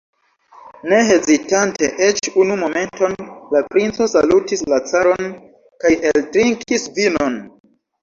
Ne 0.93 1.01
hezitante 1.09 1.89
eĉ 2.07 2.31
unu 2.45 2.57
momenton, 2.63 3.15
la 3.59 3.63
princo 3.77 4.09
salutis 4.17 4.67
la 4.75 4.83
caron 4.91 5.33
kaj 5.87 5.97
eltrinkis 6.15 6.93
vinon. 7.01 7.43